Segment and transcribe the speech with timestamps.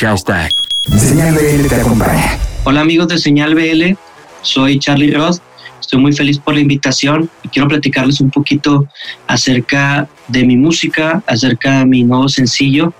[0.00, 0.50] Hashtag.
[0.96, 2.38] Señal BL te acompaña.
[2.64, 3.96] Hola amigos de Señal BL,
[4.40, 5.40] soy Charlie Roth.
[5.78, 8.88] Estoy muy feliz por la invitación y quiero platicarles un poquito
[9.26, 12.94] acerca de mi música, acerca de mi nuevo sencillo.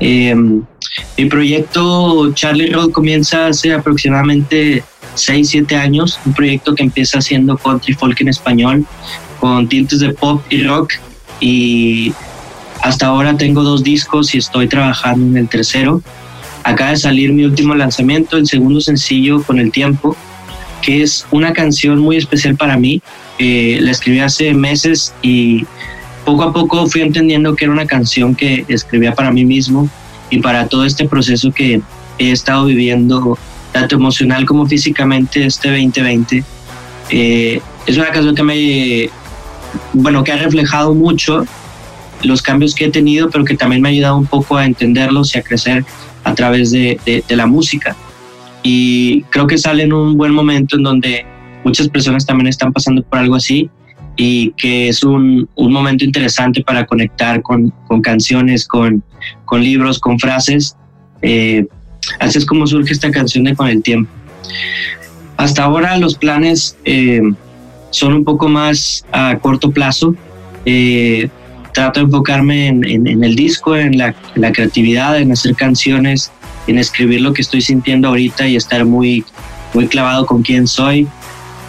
[0.00, 4.82] Eh, mi proyecto Charlie Roth comienza hace aproximadamente
[5.16, 8.86] 6, 7 años, un proyecto que empieza haciendo country folk en español
[9.40, 10.94] con tintes de pop y rock
[11.38, 12.14] y
[12.82, 16.02] hasta ahora tengo dos discos y estoy trabajando en el tercero.
[16.70, 20.16] Acaba de salir mi último lanzamiento, el segundo sencillo con el tiempo,
[20.82, 23.02] que es una canción muy especial para mí.
[23.40, 25.66] la escribí hace meses y
[26.24, 29.90] poco a poco fui entendiendo que era una canción que escribía para mí mismo
[30.30, 31.80] y para todo este proceso que
[32.18, 33.36] he estado viviendo,
[33.72, 36.44] tanto emocional como físicamente, este 2020.
[37.10, 39.10] Eh, es una canción que me,
[39.92, 41.44] bueno, que ha reflejado mucho
[42.22, 45.34] los cambios que he tenido, pero que también me ha ayudado un poco a entenderlos
[45.34, 45.84] y a crecer
[46.24, 47.96] a través de, de, la música.
[48.62, 51.26] Y creo que sale en un buen momento en donde
[51.64, 53.70] muchas personas también están pasando por algo así
[54.16, 59.02] y que es un, un momento interesante para conectar con, con canciones, con,
[59.46, 60.76] con, libros, con frases.
[61.22, 61.66] Eh,
[62.18, 64.10] así es como surge esta canción de Con el Tiempo.
[65.36, 67.22] Hasta ahora los planes eh,
[67.90, 70.14] son un poco más a corto plazo.
[70.66, 71.30] Eh,
[71.72, 74.14] trato de enfocarme en, el disco, en la,
[74.52, 76.30] creatividad, en hacer canciones,
[76.66, 79.24] en escribir lo que estoy sintiendo ahorita y estar muy,
[79.74, 81.08] muy clavado con quién soy.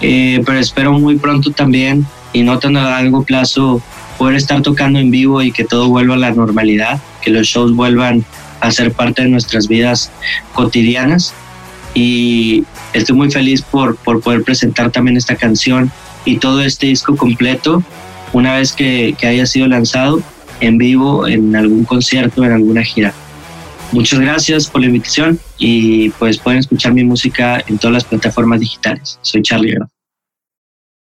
[0.00, 3.82] Eh, pero espero muy pronto también y no tan a largo plazo
[4.16, 7.74] poder estar tocando en vivo y que todo vuelva a la normalidad, que los shows
[7.74, 8.24] vuelvan
[8.60, 10.10] a ser parte de nuestras vidas
[10.54, 11.34] cotidianas.
[11.94, 15.90] Y estoy muy feliz por, por poder presentar también esta canción
[16.24, 17.82] y todo este disco completo
[18.32, 20.20] una vez que, haya sido lanzado
[20.60, 23.12] en vivo en algún concierto, en alguna gira.
[23.92, 28.60] Muchas gracias por la invitación y pues pueden escuchar mi música en todas las plataformas
[28.60, 29.18] digitales.
[29.22, 29.76] Soy Charlie